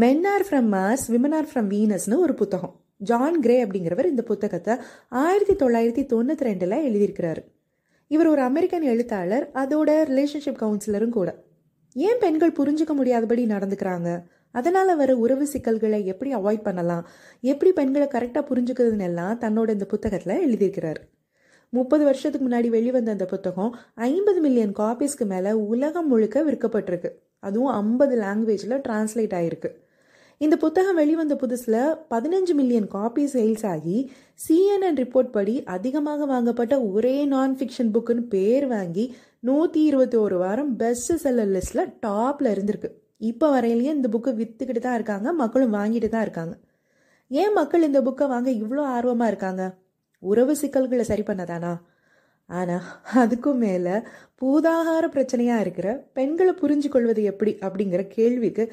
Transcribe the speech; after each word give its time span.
Men 0.00 0.24
are 0.24 0.42
from 0.48 0.68
Mars 0.74 1.04
women 1.08 1.34
are 1.34 1.48
from 1.52 1.68
வீனஸ்னு 1.72 2.16
ஒரு 2.16 2.34
புத்தகம். 2.34 2.74
John 2.96 3.40
grey 3.40 3.64
அப்படிங்கிறவர் 3.64 4.04
இந்த 4.04 4.22
புத்தகத்தை 4.22 4.74
ஆயிரத்தி 5.08 5.54
தொள்ளாயிரத்தி 5.54 6.02
தொண்ணூற்றி 6.12 6.44
ரெண்டில் 6.48 6.74
எழுதியிருக்கிறாரு. 6.88 7.42
இவர் 8.06 8.26
ஒரு 8.26 8.42
அமெரிக்கன் 8.42 8.82
எழுத்தாளர் 8.82 9.50
அதோட 9.54 9.90
ரிலேஷன்ஷிப் 10.10 10.60
கவுன்சிலரும் 10.62 11.08
கூட. 11.08 11.42
ஏன் 11.94 12.20
பெண்கள் 12.20 12.52
புரிஞ்சுக்க 12.52 12.92
முடியாதபடி 12.92 13.46
நடந்துக்கிறாங்க? 13.46 14.22
அதனால் 14.52 14.96
வர 14.96 15.16
உறவு 15.16 15.46
சிக்கல்களை 15.46 16.06
எப்படி 16.06 16.34
அவாய்ட் 16.34 16.62
பண்ணலாம்? 16.62 17.08
எப்படி 17.40 17.72
பெண்களை 17.72 18.08
கரெக்டாக 18.12 18.44
புரிஞ்சுக்கிறதுன்னு 18.50 19.08
எல்லாம் 19.10 19.40
தன்னோட 19.40 19.68
இந்த 19.68 19.84
புத்தகத்தில் 19.84 20.42
எழுதியிருக்கிறார். 20.46 21.02
முப்பது 21.68 22.04
வருஷத்துக்கு 22.04 22.48
முன்னாடி 22.48 22.68
வெளிவந்த 22.68 23.10
அந்த 23.10 23.24
புத்தகம் 23.24 23.76
ஐம்பது 23.94 24.40
மில்லியன் 24.40 24.72
காப்பீஸ்க்கு 24.72 25.26
மேலே 25.26 25.52
உலகம் 25.52 26.08
முழுக்க 26.08 26.42
விற்கப்பட்டிருக்கு. 26.42 27.12
அதுவும் 27.38 27.72
ஐம்பது 27.72 28.14
லாங்குவேஜில் 28.20 28.80
டிரான்ஸ்லேட் 28.88 29.36
ஆகிருக்கு 29.40 29.70
இந்த 30.40 30.56
புத்தகம் 30.60 30.98
வெளிவந்த 31.00 31.34
புதுசில் 31.40 31.74
பதினஞ்சு 32.12 32.52
மில்லியன் 32.58 32.86
காப்பி 32.94 33.24
சேல்ஸ் 33.32 33.64
ஆகி 33.72 33.96
சிஎன்என் 34.44 34.98
ரிப்போர்ட் 35.00 35.34
படி 35.34 35.54
அதிகமாக 35.74 36.26
வாங்கப்பட்ட 36.30 36.74
ஒரே 36.92 37.12
நான் 37.32 37.56
ஃபிக்ஷன் 37.58 37.90
புக்குன்னு 37.94 38.22
பேர் 38.34 38.66
வாங்கி 38.72 39.04
நூற்றி 39.48 39.80
இருபத்தி 39.88 40.16
ஒரு 40.22 40.36
வாரம் 40.42 40.70
பெஸ்ட் 40.82 41.12
செல்லர் 41.24 41.52
லிஸ்ட்டில் 41.56 41.92
டாப்பில் 42.06 42.50
இருந்திருக்கு. 42.54 42.90
இப்போ 43.30 43.48
வரையிலேயே 43.56 43.92
இந்த 43.98 44.10
புக்கை 44.14 44.32
விற்றுக்கிட்டு 44.40 44.82
தான் 44.86 44.96
இருக்காங்க 45.00 45.28
மக்களும் 45.42 45.76
வாங்கிட்டு 45.78 46.10
தான் 46.14 46.24
இருக்காங்க. 46.26 46.54
ஏன் 47.30 47.54
மக்கள் 47.60 47.88
இந்த 47.90 48.02
புக்கை 48.08 48.28
வாங்க 48.34 48.50
இவ்வளோ 48.62 48.84
ஆர்வமாக 48.96 49.30
இருக்காங்க? 49.32 49.62
உறவு 50.22 50.54
சிக்கல்களை 50.62 51.06
சரி 51.12 51.26
பண்ணதானா? 51.30 51.74
ஆனால் 52.58 52.86
அதுக்கும் 53.22 53.60
மேலே 53.64 53.94
பூதாகார 54.40 55.04
பிரச்சனையாக 55.14 55.64
இருக்கிற 55.64 55.88
பெண்களை 56.12 56.52
புரிஞ்சு 56.60 56.88
கொள்வது 56.88 57.22
எப்படி 57.22 57.52
அப்படிங்கிற 57.66 58.02
கேள்விக்கு 58.08 58.64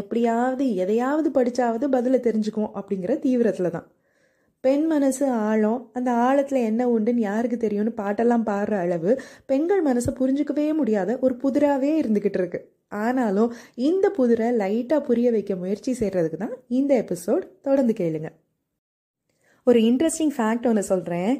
எப்படியாவது 0.00 0.64
எதையாவது 0.74 1.30
படித்தாவது 1.30 1.86
பதிலை 1.96 2.20
தெரிஞ்சுக்கும் 2.20 2.70
அப்படிங்கிற 2.78 3.14
தீவிரத்தில் 3.18 3.74
தான். 3.76 3.86
பெண் 4.64 4.86
மனசு 4.86 5.24
ஆழம் 5.48 5.80
அந்த 5.92 6.10
ஆழத்தில் 6.26 6.66
என்ன 6.70 6.82
உண்டுன்னு 6.94 7.22
யாருக்கு 7.30 7.56
தெரியும்னு 7.56 7.92
பாட்டெல்லாம் 7.96 8.46
பாடுற 8.46 8.76
அளவு 8.84 9.10
பெண்கள் 9.46 9.82
மனசை 9.88 10.12
புரிஞ்சுக்கவே 10.20 10.66
முடியாத 10.74 11.18
ஒரு 11.20 11.34
புதிராகவே 11.42 11.92
இருந்துக்கிட்டு 12.02 12.40
இருக்கு. 12.40 12.60
ஆனாலும் 13.02 13.52
இந்த 13.88 14.06
புதிரை 14.10 14.48
லைட்டாக 14.62 15.00
புரிய 15.00 15.30
வைக்க 15.30 15.52
முயற்சி 15.56 15.92
செய்கிறதுக்கு 16.00 16.40
தான் 16.44 16.56
இந்த 16.78 16.92
எபிசோட் 17.04 17.44
தொடர்ந்து 17.62 17.94
கேளுங்க. 18.00 18.30
ஒரு 19.66 19.78
இன்ட்ரெஸ்டிங் 19.80 20.34
ஃபேக்ட் 20.36 20.66
ஒன்று 20.66 20.84
சொல்கிறேன் 20.92 21.34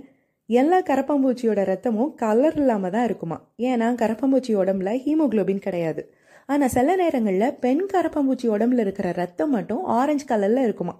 எல்லா 0.48 0.78
கரப்பாம்பூச்சியோட 0.82 1.60
ரத்தமும் 1.72 2.14
கலர் 2.14 2.56
இல்லாமல் 2.56 2.90
தான் 2.90 3.04
இருக்குமா? 3.04 3.38
ஏன்னா 3.58 3.86
கரப்பாம்பூச்சி 4.02 4.52
உடம்புல 4.56 4.90
ஹீமோக்ளோபின் 5.04 5.58
கிடையாது. 5.58 6.02
ஆனால் 6.46 6.68
சில 6.68 6.96
நேரங்களில் 6.96 7.54
பெண் 7.54 7.86
கரப்பாம்பூச்சி 7.92 8.46
உடம்புல 8.48 8.78
இருக்கிற 8.78 9.12
ரத்தம் 9.12 9.50
மட்டும் 9.50 9.84
ஆரஞ்சு 9.84 10.26
கலரில் 10.28 10.62
இருக்குமா? 10.62 10.94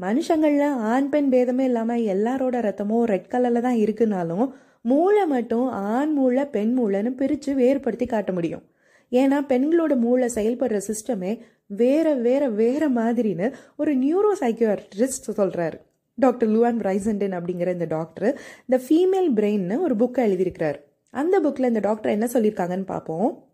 மனுஷங்களில் 0.00 0.68
ஆண் 0.70 1.08
பெண் 1.08 1.30
பேதமே 1.32 1.60
இல்லாமல் 1.60 2.00
எல்லாரோட 2.00 2.56
ரத்தமும் 2.60 3.04
ரெட் 3.04 3.30
கலரில் 3.30 3.60
தான் 3.60 3.76
இருக்குனாலும் 3.76 4.46
மூளை 4.80 5.26
மட்டும் 5.26 5.68
ஆண் 5.68 6.12
மூளை 6.12 6.44
பெண் 6.44 6.78
மூளைன்னு 6.78 7.08
பிரித்து 7.08 7.54
வேறுபடுத்தி 7.54 8.06
காட்ட 8.06 8.32
முடியும். 8.32 8.62
ஏன்னா 9.12 9.38
பெண்களோட 9.48 9.96
மூளை 9.96 10.28
செயல்படுற 10.34 10.80
சிஸ்டமே 10.88 11.40
வேற 11.66 12.14
வேற 12.14 12.48
வேற 12.48 12.88
மாதிரின்னு 12.88 13.52
ஒரு 13.76 13.96
நியூரோ 13.96 14.32
சைக்கியாட்ரிஸ்ட் 14.40 15.36
சொல்கிறாரு 15.36 15.78
டாக்டர் 16.18 16.48
லூவான் 16.48 16.78
பிரைசன்டன் 16.80 17.34
அப்படிங்கிற 17.38 17.72
இந்த 17.72 17.84
டாக்டர் 17.84 18.40
த 18.68 18.76
ஃபீமேல் 18.76 19.30
பிரெயின்னு 19.34 19.80
ஒரு 19.80 19.94
புக்கை 19.96 20.20
எழுதியிருக்கிறார். 20.24 20.76
அந்த 21.10 21.40
புக்கில் 21.40 21.64
இந்த 21.64 21.80
டாக்டர் 21.80 22.10
என்ன 22.10 22.28
சொல்லியிருக்காங்கன்னு 22.32 22.84
பார்ப்போம். 22.84 23.44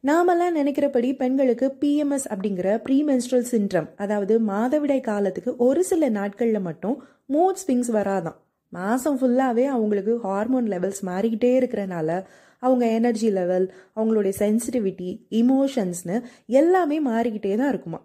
நாமெல்லாம் 0.00 0.54
நினைக்கிறபடி 0.54 1.16
பெண்களுக்கு 1.16 1.76
பிஎம்எஸ் 1.80 2.26
அப்படிங்கிற 2.28 2.82
ப்ரீமென்ஸ்ட்ரல் 2.88 3.46
சின்ட்ரம் 3.50 3.88
அதாவது 3.96 4.40
மாதவிடாய் 4.40 5.00
காலத்துக்கு 5.00 5.56
ஒரு 5.56 5.84
சில 5.84 6.08
நாட்களில் 6.08 6.60
மட்டும் 6.60 7.02
மூட் 7.32 7.60
ஸ்விங்ஸ் 7.66 7.90
வராதான். 7.92 8.36
மாதம் 8.68 9.18
ஃபுல்லாகவே 9.18 9.64
அவங்களுக்கு 9.64 10.18
ஹார்மோன் 10.18 10.66
லெவல்ஸ் 10.68 11.02
மாறிக்கிட்டே 11.02 11.60
இருக்கிறனால 11.60 12.24
அவங்க 12.58 12.86
எனர்ஜி 12.86 13.30
லெவல் 13.30 13.74
அவங்களுடைய 13.96 14.34
சென்சிட்டிவிட்டி 14.38 15.26
இமோஷன்ஸ்னு 15.30 16.22
எல்லாமே 16.46 17.00
மாறிக்கிட்டே 17.00 17.56
தான் 17.56 17.68
இருக்குமா 17.68 18.00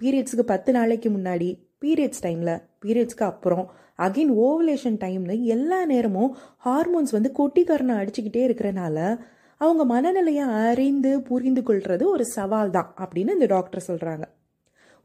பீரியட்ஸுக்கு 0.00 0.40
பத்து 0.40 0.72
நாளைக்கு 0.72 1.10
முன்னாடி 1.10 1.65
பீரியட்ஸ் 1.82 2.22
டைமில் 2.22 2.62
பீரியட்ஸ்க்கு 2.84 3.24
அப்புறம் 3.24 3.70
அகைன் 3.98 4.32
ஓவலேஷன் 4.40 4.96
டைம்னு 5.00 5.42
எல்லா 5.44 5.84
நேரமும் 5.84 6.36
ஹார்மோன்ஸ் 6.64 7.10
வந்து 7.10 7.32
கொட்டிக்காரனை 7.38 7.94
அடிச்சுக்கிட்டே 7.96 8.42
இருக்கிறனால 8.48 9.18
அவங்க 9.56 9.84
மனநிலையை 9.84 10.48
அறிந்து 10.48 11.22
புரிந்து 11.22 11.62
கொள்வது 11.62 12.10
ஒரு 12.10 12.24
சவால் 12.24 12.70
தான் 12.70 12.94
அப்படின்னு 12.98 13.30
இந்த 13.30 13.46
டாக்டர் 13.46 13.86
சொல்கிறாங்க 13.86 14.22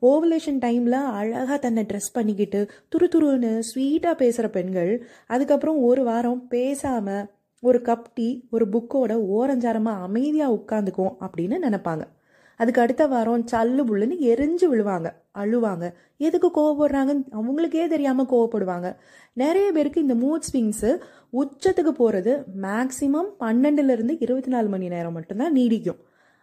ஓவலேஷன் 0.01 0.59
டைமில் 0.59 0.91
அழகாக 0.91 1.57
தன்னை 1.57 1.83
ட்ரெஸ் 1.83 2.13
பண்ணிக்கிட்டு 2.13 2.71
துரு 2.95 3.07
துருன்னு 3.15 3.59
ஸ்வீட்டாக 3.75 4.13
பேசுகிற 4.13 4.49
பெண்கள் 4.49 5.07
அதுக்கப்புறம் 5.27 5.83
ஒரு 5.83 6.03
வாரம் 6.03 6.47
பேசாமல் 6.47 7.29
ஒரு 7.59 7.79
கப் 7.79 8.07
டீ 8.13 8.43
ஒரு 8.49 8.65
புக்கோட 8.69 9.13
ஓரஞ்சாரமாக 9.37 10.01
அமைதியாக 10.01 10.55
உட்காந்துக்கும் 10.55 11.15
அப்படின்னு 11.19 11.57
நினப்பாங்க. 11.61 12.03
அதுக்கு 12.55 12.81
அடுத்த 12.81 13.07
வாரம் 13.07 13.45
சல்லு 13.51 13.83
புல்லுன்னு 13.83 14.17
எரிஞ்சு 14.19 14.65
விழுவாங்க. 14.71 15.20
அழுவாங்க. 15.35 15.93
எதுக்கு 16.17 16.49
கோவப்படுறாங்கன்னு 16.57 17.23
அவங்களுக்கே 17.39 17.87
தெரியாமல் 17.87 18.31
கோவப்படுவாங்க. 18.31 18.95
நிறைய 19.33 19.71
பேருக்கு 19.71 20.05
இந்த 20.07 20.15
மூட் 20.23 20.47
ஸ்விங்ஸு 20.49 20.91
உச்சத்துக்கு 21.41 21.91
போகிறது 21.99 22.45
மேக்ஸிமம் 22.61 23.29
பன்னெண்டுலேருந்து 23.39 24.17
இருபத்தி 24.19 24.51
நாலு 24.51 24.67
மணி 24.67 24.87
நேரம் 24.87 25.13
மட்டும்தான் 25.13 25.55
நீடிக்கும். 25.55 25.99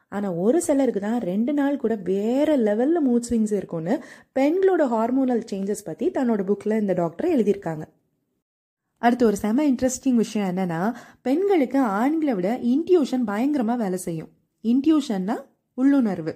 ஆனால் 0.08 0.34
ஒரு 0.34 0.60
சிலருக்கு 0.60 1.00
தான் 1.00 1.20
ரெண்டு 1.20 1.52
நாள் 1.52 1.76
கூட 1.76 1.94
வேறு 1.94 2.56
லெவலில் 2.56 3.06
மூட் 3.08 3.26
ஸ்விங்ஸ் 3.30 3.52
இருக்கும்னு 3.52 3.94
பெண்களோட 4.38 4.82
ஹார்மோனல் 4.94 5.42
சேஞ்சஸ் 5.50 5.84
பற்றி 5.84 6.10
தன்னோட 6.10 6.40
புக்கில் 6.50 6.80
இந்த 6.80 6.92
டாக்டர் 6.92 7.28
எழுதியிருக்காங்க. 7.36 7.84
அடுத்து 8.98 9.26
ஒரு 9.26 9.36
செம 9.36 9.64
இன்ட்ரெஸ்டிங் 9.64 10.14
விஷயம் 10.14 10.48
என்னன்னா 10.48 10.92
பெண்களுக்கு 11.22 11.78
ஆண்களை 11.78 12.34
விட 12.34 12.58
இன்ட்யூஷன் 12.62 13.24
பயங்கரமாக 13.24 13.82
வேலை 13.82 13.98
செய்யும். 13.98 14.30
இன்ட்யூஷன்னா 14.64 15.36
உள்ளுணர்வு. 15.74 16.34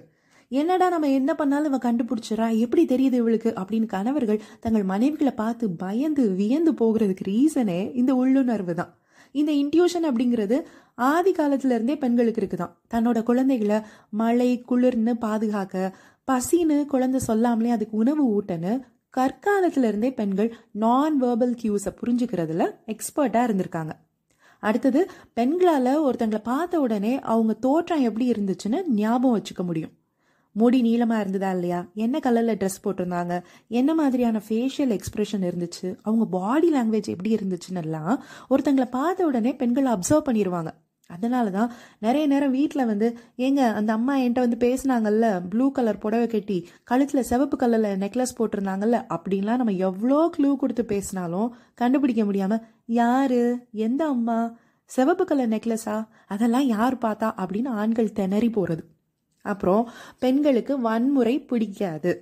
என்னடா 0.59 0.89
நம்ம 0.89 1.09
என்ன 1.09 1.31
பண்ணாலும் 1.35 1.73
இவன் 1.73 1.85
கண்டுபிடிச்சிடறா? 1.85 2.47
எப்படி 2.57 2.83
தெரியுது 2.85 3.13
இவளுக்கு? 3.13 3.53
அப்படின்னு 3.57 3.85
கணவர்கள் 3.85 4.41
தங்கள் 4.59 4.85
மனைவிகளை 4.85 5.31
பார்த்து 5.35 5.69
பயந்து 5.69 6.23
வியந்து 6.29 6.71
போகிறதுக்கு 6.71 7.23
ரீசனே 7.27 7.95
இந்த 7.95 8.15
உள்ளுணர்வு 8.15 8.73
தான். 8.73 8.91
இந்த 9.31 9.51
இன்ட்யூஷன் 9.51 10.07
அப்படிங்கிறது 10.09 10.57
ஆதி 10.95 11.31
காலத்திலிருந்தே 11.31 11.95
பெண்களுக்கு 11.97 12.41
இருக்குதான். 12.41 12.73
தன்னோட 12.93 13.23
குழந்தைகளை 13.23 13.79
மழை 14.09 14.49
குளிர்னு 14.69 15.13
பாதுகாக்க 15.13 15.95
பசின்னு 16.27 16.85
குழந்தை 16.85 17.19
சொல்லாமலே 17.19 17.69
அதுக்கு 17.69 17.97
உணவு 17.97 18.23
ஊட்டன்னு 18.33 18.73
கற்காலத்திலிருந்தே 19.17 20.11
பெண்கள் 20.13 20.55
நான் 20.71 21.23
வேர்பல் 21.23 21.57
கியூஸை 21.63 21.91
புரிஞ்சுக்கிறதுல 22.01 22.69
எக்ஸ்பர்ட்டாக 22.85 23.47
இருந்திருக்காங்க. 23.47 23.91
அடுத்தது 24.59 25.01
பெண்களால் 25.33 26.03
ஒருத்தங்களை 26.03 26.43
பார்த்த 26.43 26.79
உடனே 26.79 27.19
அவங்க 27.19 27.53
தோற்றம் 27.53 28.01
எப்படி 28.01 28.31
இருந்துச்சுன்னு 28.31 28.87
ஞாபகம் 28.87 29.37
வச்சுக்க 29.39 29.63
முடியும். 29.63 29.93
முடி 30.55 30.81
நீளமாக 30.81 31.21
இருந்ததா 31.21 31.51
இல்லையா? 31.51 31.89
என்ன 31.95 32.19
கலரில் 32.19 32.59
ட்ரெஸ் 32.61 32.83
போட்டிருந்தாங்க? 32.83 33.43
என்ன 33.67 33.93
மாதிரியான 33.93 34.41
ஃபேஷியல் 34.47 34.93
எக்ஸ்ப்ரெஷன் 34.97 35.45
இருந்துச்சு? 35.49 35.95
அவங்க 36.01 36.25
பாடி 36.25 36.73
லாங்குவேஜ் 36.73 37.13
எப்படி 37.15 37.35
இருந்துச்சுன்னு 37.35 37.83
எல்லாம் 37.83 38.23
ஒருத்தங்களை 38.49 38.85
பார்த்த 38.91 39.25
உடனே 39.25 39.55
பெண்கள் 39.55 39.85
அப்சர்வ் 39.85 40.27
பண்ணிடுவாங்க 40.29 40.71
அதனால 41.09 41.49
தான் 41.49 41.71
நிறைய 41.99 42.25
நேரம் 42.27 42.51
வீட்டில் 42.51 42.85
வந்து 42.85 43.07
ஏங்க 43.37 43.73
அந்த 43.73 43.93
அம்மா 43.93 44.13
என்கிட்ட 44.17 44.39
வந்து 44.39 44.57
பேசினாங்கல்ல 44.57 45.47
ப்ளூ 45.49 45.71
கலர் 45.71 45.97
புடவை 45.97 46.27
கட்டி 46.27 46.57
கழுத்தில் 46.83 47.23
சிவப்பு 47.23 47.57
கலரில் 47.57 47.99
நெக்லஸ் 47.99 48.37
போட்டிருந்தாங்கல்ல 48.39 48.99
அப்படின்லாம் 49.09 49.55
நம்ம 49.55 49.71
எவ்வளோ 49.71 50.31
க்ளூ 50.37 50.55
கொடுத்து 50.55 50.85
பேசினாலும் 50.85 51.49
கண்டுபிடிக்க 51.73 52.23
முடியாமல் 52.25 52.63
யார்? 52.85 53.39
எந்த 53.71 54.05
அம்மா? 54.05 54.39
சிவப்பு 54.89 55.25
கலர் 55.25 55.49
நெக்லஸா 55.49 55.97
அதெல்லாம் 56.27 56.65
யார் 56.65 56.97
பார்த்தா? 56.97 57.29
அப்படின்னு 57.41 57.67
ஆண்கள் 57.67 58.11
திணறி 58.11 58.49
போகிறது 58.49 58.83
அப்புறம் 59.51 59.83
பெண்களுக்கு 60.23 60.73
வன்முறை 60.87 61.35
பிடிக்காது. 61.51 62.13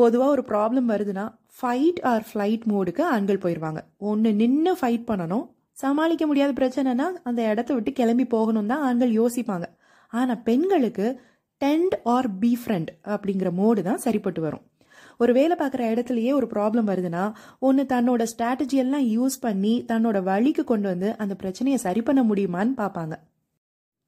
பொதுவாக 0.00 0.34
ஒரு 0.36 0.42
ப்ராப்ளம் 0.50 0.88
வருதுன்னா 0.92 1.26
ஃபைட் 1.58 2.00
ஆர் 2.12 2.24
ஃப்ளைட் 2.28 2.64
மோடுக்கு 2.72 3.02
ஆண்கள் 3.14 3.42
போயிடுவாங்க 3.44 3.80
ஒன்று 4.10 4.30
நின்று 4.40 4.72
ஃபைட் 4.80 5.06
பண்ணணும். 5.10 5.44
சமாளிக்க 5.82 6.24
முடியாத 6.30 6.52
பிரச்சனைனா 6.60 7.06
அந்த 7.28 7.40
இடத்த 7.52 7.70
விட்டு 7.76 7.90
கிளம்பி 8.00 8.26
போகணும் 8.34 8.70
தான் 8.72 8.84
ஆண்கள் 8.88 9.12
யோசிப்பாங்க. 9.20 9.66
ஆனால் 10.12 10.42
பெண்களுக்கு 10.48 11.06
டென்ட் 11.60 11.94
ஆர் 12.14 12.28
பி 12.40 12.50
ஃப்ரெண்ட் 12.62 12.90
அப்படிங்கிற 13.14 13.50
மோடு 13.60 13.82
தான் 13.88 14.02
சரிப்பட்டு 14.04 14.40
வரும். 14.46 14.64
ஒரு 15.22 15.32
வேலை 15.38 15.54
பார்க்குற 15.60 15.82
இடத்துலையே 15.92 16.32
ஒரு 16.38 16.46
ப்ராப்ளம் 16.54 16.88
வருதுன்னா 16.90 17.24
ஒன்று 17.68 17.84
தன்னோட 17.92 18.22
ஸ்ட்ராட்டஜி 18.32 18.76
எல்லாம் 18.82 19.06
யூஸ் 19.16 19.36
பண்ணி 19.44 19.74
தன்னோட 19.90 20.18
வழிக்கு 20.28 20.64
கொண்டு 20.70 20.88
வந்து 20.92 21.10
அந்த 21.24 21.34
பிரச்சனையை 21.42 21.78
சரி 21.86 22.02
பண்ண 22.08 22.22
முடியுமான்னு 22.30 22.74
பார்ப்பாங்க. 22.82 23.16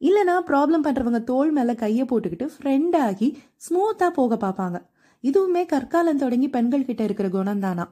இல்லைனா 0.01 0.35
ப்ராப்ளம் 0.49 0.85
பண்ணுறவங்க 0.87 1.21
தோல் 1.31 1.53
மேலே 1.57 1.75
கையை 1.75 2.05
போட்டுக்கிட்டு 2.11 2.47
ஃப்ரெண்ட் 2.55 2.97
ஆகி 3.07 3.29
ஸ்மூத்தாக 3.67 4.11
போக 4.19 4.37
பார்ப்பாங்க. 4.45 4.79
இதுவுமே 5.25 5.63
கற்காலம் 5.73 6.21
தொடங்கி 6.23 6.49
பெண்கள் 6.57 6.87
கிட்ட 6.89 7.03
இருக்கிற 7.09 7.29
குணம் 7.29 7.65
தானா 7.65 7.87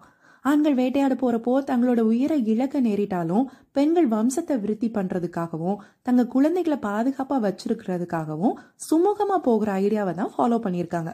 ஆண்கள் 0.44 0.76
வேட்டையாட 0.80 1.14
போறப்போ 1.20 1.52
தங்களோட 1.70 2.00
உயிரை 2.10 2.36
இழக்க 2.52 2.80
நேரிட்டாலும் 2.80 3.46
பெண்கள் 3.72 4.08
வம்சத்தை 4.12 4.56
விருத்தி 4.64 4.88
பண்றதுக்காகவும் 4.96 5.80
தங்க 6.02 6.24
குழந்தைகளை 6.34 6.78
பாதுகாப்பா 6.86 7.36
வச்சிருக்கிறதுக்காகவும் 7.46 8.54
சுமூகமா 8.88 9.38
போகிற 9.48 9.72
ஐடியாவை 9.82 10.14
தான் 10.20 10.32
ஃபாலோ 10.36 10.58
பண்ணியிருக்காங்க. 10.66 11.12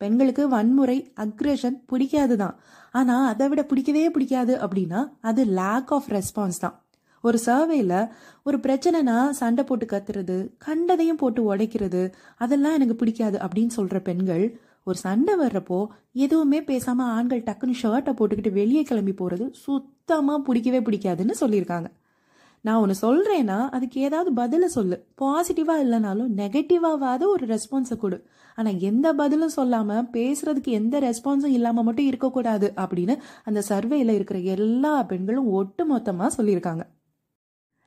பெண்களுக்கு 0.00 0.44
வன்முறை 0.48 0.98
அக்ரெஷன் 1.24 1.76
பிடிக்காது 1.90 2.36
தான் 2.36 2.56
ஆனால் 3.00 3.28
அதை 3.32 3.46
விட 3.48 3.62
பிடிக்கவே 3.70 4.06
பிடிக்காது 4.16 4.54
அப்படின்னா 4.64 5.02
அது 5.30 5.44
லேக் 5.60 5.92
ஆஃப் 5.96 6.10
ரெஸ்பான்ஸ் 6.18 6.62
தான். 6.64 6.76
ஒரு 7.22 7.38
சர்வேல 7.46 7.94
ஒரு 8.42 8.58
பிரச்சனைனா 8.58 9.16
சண்டை 9.30 9.64
போட்டு 9.64 9.86
கத்துறது 9.86 10.36
கண்டதையும் 10.58 11.20
போட்டு 11.22 11.54
உடைக்கிறது 11.54 12.02
அதெல்லாம் 12.36 12.74
எனக்கு 12.74 12.96
பிடிக்காது 12.96 13.38
அப்படின்னு 13.38 13.74
சொல்ற 13.76 13.98
பெண்கள் 13.98 14.44
ஒரு 14.84 14.98
சண்டை 14.98 15.34
வர்றப்போ 15.38 15.86
எதுவுமே 16.12 16.60
பேசாம 16.60 17.00
ஆண்கள் 17.16 17.42
டக்குன்னு 17.42 17.80
ஷர்ட்டை 17.82 18.12
போட்டுக்கிட்டு 18.18 18.52
வெளியே 18.52 18.82
கிளம்பி 18.82 19.12
போறது 19.12 19.44
சுத்தமா 19.64 20.38
பிடிக்கவே 20.38 20.80
பிடிக்காதுன்னு 20.80 21.34
சொல்லியிருக்காங்க. 21.40 21.88
நான் 22.64 22.80
ஒன்று 22.80 22.94
சொல்கிறேன்னா 23.02 23.58
அதுக்கு 23.68 24.00
ஏதாவது 24.00 24.32
பதிலை 24.32 24.68
சொல்லு. 24.68 24.96
பாசிட்டிவாக 25.20 25.84
இல்லைனாலும் 25.84 26.32
நெகட்டிவாவது 26.40 27.24
ஒரு 27.34 27.46
ரெஸ்பான்ஸை 27.46 27.96
கொடு. 27.96 28.18
ஆனால் 28.58 28.78
எந்த 28.90 29.06
பதிலும் 29.12 29.54
சொல்லாமல் 29.58 30.08
பேசுறதுக்கு 30.12 30.72
எந்த 30.80 31.00
ரெஸ்பான்ஸும் 31.00 31.56
இல்லாமல் 31.58 31.84
மட்டும் 31.84 32.06
இருக்கக்கூடாது 32.06 32.72
அப்படின்னு 32.76 33.16
அந்த 33.44 33.62
சர்வேயில் 33.68 34.14
இருக்கிற 34.18 34.40
எல்லா 34.56 35.02
பெண்களும் 35.02 35.48
ஒட்டு 35.60 35.86
மொத்தமாக 35.86 36.42
சொல்லியிருக்காங்க. 36.42 36.84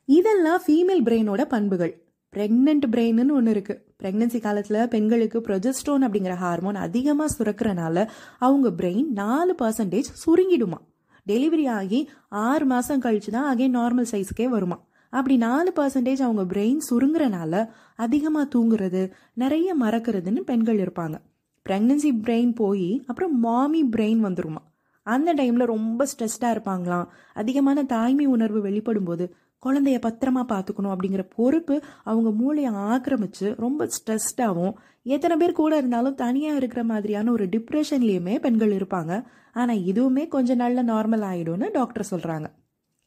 இதெல்லாம் 0.08 0.62
ஃபீமேல் 0.66 1.04
பிரெயினோட 1.08 1.42
பண்புகள். 1.46 1.94
ப்ரெக்னென்ட் 2.34 2.86
பிரெயின்னு 2.94 3.32
ஒன்று 3.32 3.52
இருக்குது 3.54 3.82
ப்ரெக்னன்சி 4.04 4.40
காலத்தில் 4.40 4.88
பெண்களுக்கு 4.88 5.40
ப்ரொஜெஸ்ட்ரோன் 5.40 6.04
அப்படிங்கிற 6.06 6.34
ஹார்மோன் 6.36 6.76
அதிகமாக 6.76 7.36
சுரக்கிறனால 7.38 8.08
அவங்க 8.40 8.70
பிரெயின் 8.70 9.08
நாலு 9.12 9.56
பர்சன்டேஜ் 9.62 10.10
சுருங்கிடுமா. 10.26 10.80
டெலிவரி 11.28 11.70
ஆகி 11.70 12.10
ஆறு 12.28 12.66
மாதம் 12.66 13.02
கழிச்சு 13.02 13.32
தான் 13.32 13.58
அகைன் 13.58 13.78
நார்மல் 13.78 14.10
சைஸ்க்கே 14.12 14.48
வருமா. 14.48 14.78
அப்படி 15.10 15.38
நாலு 15.38 15.74
பர்சன்டேஜ் 15.76 16.22
அவங்க 16.28 16.44
பிரெயின் 16.54 16.82
சுருங்குறனால 16.90 17.70
அதிகமாக 17.96 18.52
தூங்குறது 18.56 19.12
நிறைய 19.34 19.76
மறக்கிறதுன்னு 19.80 20.40
பெண்கள் 20.40 20.78
இருப்பாங்க. 20.78 21.18
ப்ரெக்னன்சி 21.66 22.12
பிரெயின் 22.26 22.54
போய் 22.56 23.04
அப்புறம் 23.08 23.40
மாமி 23.40 23.84
பிரெயின் 23.86 24.22
வந்துருமா. 24.28 24.62
அந்த 25.04 25.34
டைமில் 25.34 25.66
ரொம்ப 25.66 26.06
ஸ்ட்ரெஸ்டாக 26.06 26.56
இருப்பாங்களாம். 26.56 27.08
அதிகமான 27.34 27.84
தாய்மை 27.84 28.26
உணர்வு 28.26 28.62
வெளிப்படும் 28.62 29.04
போது 29.04 29.36
குழந்தைய 29.64 29.98
பத்திரமா 30.06 30.42
பார்த்துக்கணும் 30.52 30.94
அப்படிங்கிற 30.94 31.24
பொறுப்பு 31.36 31.76
அவங்க 32.04 32.30
மூளையை 32.42 32.72
ஆக்கிரமிச்சு 32.92 33.48
ரொம்ப 33.64 33.88
ஸ்ட்ரெஸ்டாகவும் 33.96 34.76
எத்தனை 35.16 35.36
பேர் 35.38 35.60
கூட 35.62 35.74
இருந்தாலும் 35.78 36.20
தனியாக 36.24 36.60
இருக்கிற 36.62 36.84
மாதிரியான 36.84 37.32
ஒரு 37.32 37.46
டிப்ரெஷன்லேயுமே 37.46 38.36
பெண்கள் 38.40 38.76
இருப்பாங்க. 38.80 39.14
ஆனால் 39.54 39.84
இதுவுமே 39.92 40.24
கொஞ்ச 40.28 40.56
நாளில் 40.56 40.90
நார்மல் 40.90 41.26
ஆகிடும்னு 41.32 41.68
டாக்டர் 41.72 42.12
சொல்கிறாங்க 42.12 42.48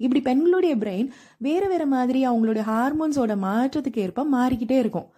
இப்படி 0.01 0.21
பெண்களுடைய 0.23 0.75
பிரெயின் 0.77 1.09
வேறு 1.39 1.69
வேறு 1.69 1.87
மாதிரி 1.87 2.21
அவங்களுடைய 2.29 2.65
ஹார்மோன்ஸோட 2.73 3.35
மாற்றத்துக்கு 3.47 4.03
ஏற்ப 4.07 4.25
மாறிக்கிட்டே 4.35 4.77
இருக்கும். 4.79 5.09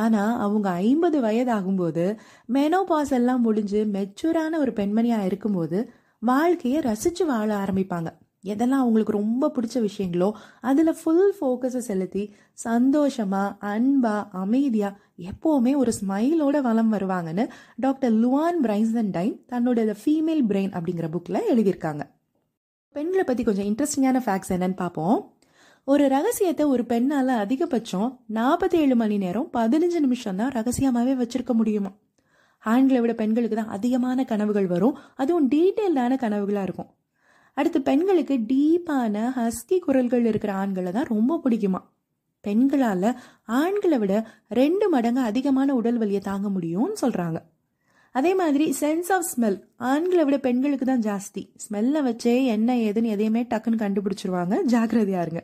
ஆனால் 0.00 0.38
அவங்க 0.44 0.68
ஐம்பது 0.70 1.18
வயதாகும்போது 1.22 2.04
மெனோபாஸ் 2.52 3.12
எல்லாம் 3.18 3.40
முடிஞ்சு 3.40 3.80
மெச்சூரான 3.96 4.58
ஒரு 4.64 4.72
பெண்மணியாக 4.72 5.28
இருக்கும்போது 5.30 5.78
வாழ்க்கையை 6.22 6.80
ரசித்து 6.80 7.24
வாழ 7.26 7.48
ஆரம்பிப்பாங்க. 7.62 8.10
எதெல்லாம் 8.44 8.82
அவங்களுக்கு 8.84 9.12
ரொம்ப 9.12 9.52
பிடிச்ச 9.56 9.76
விஷயங்களோ 9.88 10.32
அதில் 10.60 10.98
ஃபுல் 11.00 11.34
ஃபோக்கஸை 11.38 11.82
செலுத்தி 11.88 12.34
சந்தோஷமாக 12.52 13.56
அன்பாக 13.72 14.28
அமைதியாக 14.42 14.98
எப்போவுமே 15.30 15.76
ஒரு 15.76 15.92
ஸ்மைலோட 16.00 16.60
வளம் 16.60 16.92
வருவாங்கன்னு 16.92 17.44
டாக்டர் 17.76 18.12
லுவான் 18.12 18.58
பிரைசன் 18.64 19.10
டைன் 19.16 19.36
தன்னோட 19.52 19.96
ஃபீமேல் 20.02 20.42
பிரெயின் 20.50 20.74
அப்படிங்கிற 20.76 21.08
புக்கில் 21.14 21.48
எழுதியிருக்காங்க. 21.52 22.02
பெண்களை 22.92 23.24
பற்றி 23.24 23.42
கொஞ்சம் 23.44 23.68
இன்ட்ரெஸ்டிங்கான 23.70 24.20
ஃபேக்ட்ஸ் 24.24 24.52
என்னன்னு 24.56 24.76
பார்ப்போம். 24.76 25.16
ஒரு 25.84 26.08
ரகசியத்தை 26.08 26.64
ஒரு 26.66 26.84
பெண்ணால் 26.84 27.32
அதிகபட்சம் 27.44 28.10
நாற்பத்தி 28.34 28.76
ஏழு 28.82 28.96
மணி 28.96 29.16
நேரம் 29.18 29.48
பதினஞ்சு 29.52 29.98
நிமிஷம் 30.04 30.36
தான் 30.36 30.52
ரகசியமாகவே 30.52 31.14
வச்சிருக்க 31.22 31.52
முடியுமா? 31.52 31.90
ஆண்களை 32.58 33.00
விட 33.00 33.14
பெண்களுக்கு 33.14 33.56
தான் 33.56 33.68
அதிகமான 33.68 34.24
கனவுகள் 34.24 34.66
வரும். 34.66 34.98
அதுவும் 35.14 35.48
டீட்டெயில்டான 35.50 36.16
கனவுகளாக 36.24 36.62
இருக்கும். 36.62 36.90
அடுத்து 37.56 37.80
பெண்களுக்கு 37.88 38.36
டீப்பான 38.52 39.24
ஹஸ்கி 39.38 39.78
குரல்கள் 39.86 40.24
இருக்கிற 40.30 40.52
ஆண்களை 40.62 40.92
தான் 40.92 41.10
ரொம்ப 41.14 41.40
பிடிக்குமா. 41.44 41.80
பெண்களால் 42.44 43.10
ஆண்களை 43.60 43.98
விட 43.98 44.14
ரெண்டு 44.60 44.86
மடங்கு 44.94 45.20
அதிகமான 45.30 45.74
உடல் 45.80 45.98
வலியை 46.02 46.22
தாங்க 46.30 46.48
முடியும்னு 46.56 46.96
சொல்கிறாங்க 47.02 47.38
அதே 48.14 48.32
மாதிரி 48.40 48.66
சென்ஸ் 48.80 49.08
ஆஃப் 49.14 49.28
ஸ்மெல் 49.30 49.56
ஆண்களை 49.92 50.24
விட 50.26 50.36
பெண்களுக்கு 50.38 50.86
தான் 50.90 51.04
ஜாஸ்தி. 51.06 51.42
ஸ்மெல்லை 51.64 52.00
வச்சே 52.08 52.34
என்ன 52.56 52.76
ஏதுன்னு 52.86 53.14
எதையுமே 53.14 53.42
டக்குன்னு 53.52 53.82
கண்டுபிடிச்சிருவாங்க. 53.84 54.56
ஜாக்கிரதையா 54.74 55.22
இருங்க. 55.24 55.42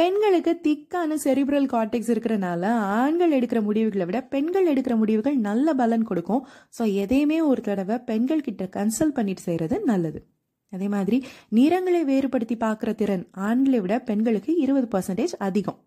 பெண்களுக்கு 0.00 0.52
திக்கான 0.66 1.16
செரிப்ரல் 1.24 1.66
கார்டெக்ஸ் 1.72 2.10
இருக்கிறனால 2.14 2.62
ஆண்கள் 3.00 3.34
எடுக்கிற 3.38 3.60
முடிவுகளை 3.68 4.06
விட 4.06 4.20
பெண்கள் 4.34 4.70
எடுக்கிற 4.72 4.94
முடிவுகள் 5.02 5.36
நல்ல 5.48 5.74
பலன் 5.82 6.08
கொடுக்கும். 6.10 6.42
ஸோ 6.78 6.84
எதையுமே 7.02 7.40
ஒரு 7.50 7.62
தடவை 7.68 7.98
பெண்கள் 8.10 8.46
கிட்ட 8.48 8.64
கன்சல்ட் 8.78 9.16
பண்ணிட்டு 9.18 9.44
செய்கிறது 9.48 9.78
நல்லது. 9.92 10.20
அதே 10.74 10.88
மாதிரி 10.88 11.18
நிறங்களை 11.48 12.04
வேறுபடுத்தி 12.04 12.56
பார்க்குற 12.56 12.92
திறன் 12.94 13.24
ஆண்களை 13.48 13.80
விட 13.80 13.98
பெண்களுக்கு 14.00 14.52
இருபது 14.56 14.88
பர்சன்டேஜ் 14.94 15.34
அதிகம். 15.38 15.78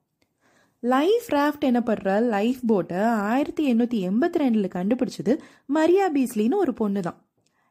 லைஃப் 0.84 1.28
ராஃப்ட் 1.34 1.66
எனப்படுற 1.66 2.10
லைஃப் 2.30 2.60
போட்டை 2.68 3.00
ஆயிரத்தி 3.28 3.63
எண்ணூற்றி 3.72 4.00
எண்பத்தி 4.10 4.38
ரெண்டில் 4.38 4.74
கண்டுபிடிச்சது 4.74 5.34
மரியா 5.69 6.07
பீஸ்லின்னு 6.13 6.57
ஒரு 6.57 6.74
பொண்ணு 6.74 7.01
தான் 7.01 7.18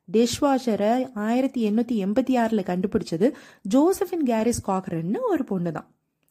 டிஷ்வாஷரை 0.08 0.90
ஆயிரத்தி 1.26 1.60
எண்ணூற்றி 1.68 1.96
எண்பத்தி 2.04 2.34
ஆறில் 2.38 2.68
கண்டுபிடிச்சது 2.70 3.28
ஜோசஃபின் 3.68 4.26
கேரிஸ் 4.26 4.62
காக்ரன்னு 4.66 5.20
ஒரு 5.30 5.44
பொண்ணு 5.44 5.72
தான் 5.72 5.88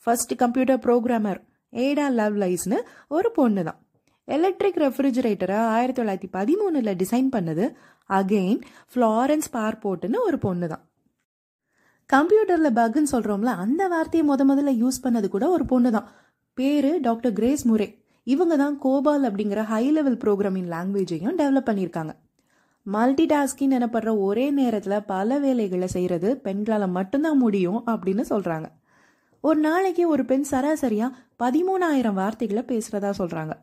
ஃபர்ஸ்ட் 0.07 0.33
கம்ப்யூட்டர் 0.35 0.81
ப்ரோக்ராமர் 0.85 1.39
ஏடா 1.73 2.07
லவ் 2.15 2.37
லைஸ்னு 2.37 2.77
ஒரு 3.07 3.31
பொண்ணு 3.31 3.63
தான் 3.63 3.79
எலக்ட்ரிக் 4.27 4.77
ரெஃப்ரிஜரேட்டரை 4.77 5.55
ஆயிரத்தி 5.55 6.01
தொள்ளாயிரத்தி 6.01 6.29
பதிமூணில் 6.33 6.95
டிசைன் 6.95 7.29
பண்ணது 7.35 7.65
அகெயின் 8.09 8.61
ஃப்ளாரன்ஸ் 8.95 9.49
பார்போர்ட்டுன்னு 9.53 10.15
ஒரு 10.19 10.37
பொண்ணு 10.37 10.67
தான் 10.67 10.83
கம்ப்யூட்டரில் 12.09 12.75
பக்குன்னு 12.75 13.11
சொல்கிறோம்ல 13.11 13.51
அந்த 13.57 13.87
வார்த்தையை 13.87 14.29
முத 14.29 14.43
முதல்ல 14.45 14.73
யூஸ் 14.77 15.03
பண்ணது 15.03 15.27
கூட 15.27 15.49
ஒரு 15.49 15.65
பொண்ணு 15.65 15.91
தான் 15.91 16.09
பேர் 16.53 17.01
டாக்டர் 17.01 17.33
கிரேஸ் 17.33 17.67
முரே 17.67 17.87
இவங்க 18.23 18.55
தான் 18.55 18.79
கோபால் 18.79 19.23
அப்படிங்கிற 19.23 19.63
ஹை 19.63 19.91
லெவல் 19.91 20.17
ப்ரோக்ராமிங் 20.17 20.69
லாங்குவேஜையும் 20.69 21.35
டெவலப் 21.37 21.67
பண்ணியிருக்காங்க. 21.69 22.13
மல்டி 22.85 23.25
டாஸ்கிங் 23.25 23.75
எனப்படுற 23.79 24.19
ஒரே 24.19 24.49
நேரத்தில் 24.49 25.03
பல 25.03 25.39
வேலைகளை 25.39 25.87
செய்கிறது 25.87 26.37
பெண்களால் 26.37 26.87
மட்டும்தான் 26.87 27.37
முடியும் 27.37 27.83
அப்படின்னு 27.85 28.25
சொல்கிறாங்க 28.29 28.67
ஒரு 29.43 29.59
நாளைக்கு 29.59 30.09
ஒரு 30.09 30.25
பெண் 30.25 30.45
சராசரியாக 30.51 31.15
பதிமூணாயிரம் 31.43 32.13
வார்த்தைகளை 32.13 32.63
பேசுகிறதா 32.67 33.11
சொல்கிறாங்க 33.17 33.55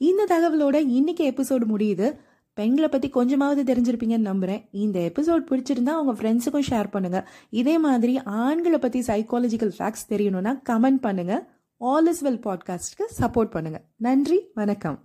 இந்த 0.00 0.26
தகவலோட 0.26 0.74
இன்னைக்கு 0.74 1.24
எபிசோடு 1.30 1.64
முடியுது. 1.72 2.06
பெண்களை 2.54 2.88
பற்றி 2.88 3.08
கொஞ்சமாவது 3.08 3.62
தெரிஞ்சிருப்பீங்கன்னு 3.62 4.28
நம்புகிறேன் 4.30 4.68
இந்த 4.70 4.98
எபிசோட் 5.00 5.44
பிடிச்சிருந்தா 5.50 5.92
அவங்க 5.98 6.12
ஃப்ரெண்ட்ஸுக்கும் 6.12 6.66
ஷேர் 6.70 6.90
பண்ணுங்கள் 6.92 7.26
இதே 7.50 7.78
மாதிரி 7.78 8.20
ஆண்களை 8.24 8.78
பற்றி 8.78 9.00
சைக்காலஜிக்கல் 9.00 9.72
ஃபேக்ட்ஸ் 9.78 10.08
தெரியணும்னா 10.08 10.54
கமெண்ட் 10.68 11.02
பண்ணுங்கள் 11.02 11.42
ஆல் 11.76 12.06
இஸ் 12.06 12.24
வெல் 12.24 12.42
பாட்காஸ்ட்க்கு 12.46 13.06
சப்போர்ட் 13.20 13.54
பண்ணுங்கள் 13.54 13.84
நன்றி 13.96 14.40
வணக்கம். 14.54 14.98